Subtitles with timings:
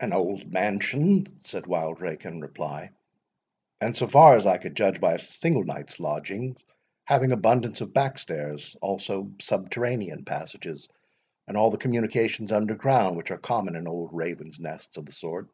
[0.00, 2.90] "An old mansion," said Wildrake, in reply;
[3.80, 6.58] "and, so far as I could judge by a single night's lodgings,
[7.04, 10.88] having abundance of backstairs, also subterranean passages,
[11.46, 15.12] and all the communications under ground, which are common in old raven nests of the
[15.12, 15.48] sort."